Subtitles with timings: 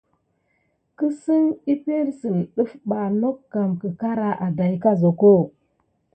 [0.97, 5.45] Kisin epəŋle sine def ba nokan əkəra a dayi asokob.